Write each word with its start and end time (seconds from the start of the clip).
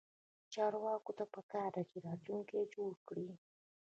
چارواکو 0.53 1.11
ته 1.17 1.25
پکار 1.33 1.69
ده 1.75 1.81
چې، 1.89 1.97
راتلونکی 2.05 2.69
جوړ 2.73 2.91
کړي 3.07 3.29